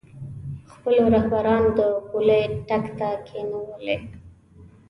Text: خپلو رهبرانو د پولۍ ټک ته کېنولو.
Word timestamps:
خپلو 0.71 1.01
رهبرانو 1.15 1.69
د 1.79 1.81
پولۍ 2.09 2.43
ټک 2.67 2.85
ته 2.99 3.09
کېنولو. 3.27 3.97